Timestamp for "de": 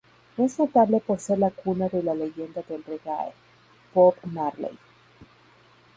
1.87-2.01